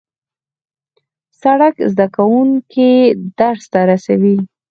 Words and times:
سړک 1.41 1.75
زدهکوونکي 1.91 2.91
درس 3.39 3.63
ته 3.71 3.79
رسوي. 3.89 4.37